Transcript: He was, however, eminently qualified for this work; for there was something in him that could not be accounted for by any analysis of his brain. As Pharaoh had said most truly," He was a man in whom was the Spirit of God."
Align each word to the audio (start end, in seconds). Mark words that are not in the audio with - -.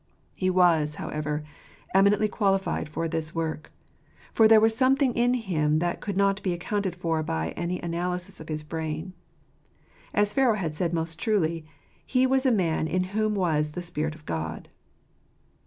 He 0.33 0.49
was, 0.49 0.95
however, 0.95 1.43
eminently 1.93 2.27
qualified 2.27 2.89
for 2.89 3.07
this 3.07 3.35
work; 3.35 3.71
for 4.33 4.47
there 4.47 4.59
was 4.59 4.75
something 4.75 5.13
in 5.13 5.35
him 5.35 5.77
that 5.77 6.01
could 6.01 6.17
not 6.17 6.41
be 6.41 6.53
accounted 6.53 6.95
for 6.95 7.21
by 7.21 7.51
any 7.51 7.79
analysis 7.79 8.39
of 8.39 8.49
his 8.49 8.63
brain. 8.63 9.13
As 10.11 10.33
Pharaoh 10.33 10.55
had 10.55 10.75
said 10.75 10.91
most 10.91 11.19
truly," 11.19 11.67
He 12.07 12.25
was 12.25 12.47
a 12.47 12.51
man 12.51 12.87
in 12.87 13.03
whom 13.13 13.35
was 13.35 13.73
the 13.73 13.81
Spirit 13.83 14.15
of 14.15 14.25
God." 14.25 14.69